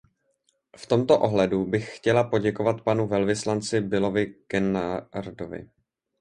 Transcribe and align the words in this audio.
V 0.77 0.85
tomto 0.85 1.19
ohledu 1.19 1.65
bych 1.65 1.95
chtěla 1.97 2.23
poděkovat 2.23 2.81
panu 2.81 3.07
velvyslanci 3.07 3.81
Billovi 3.81 4.25
Kennardovi. 4.47 5.69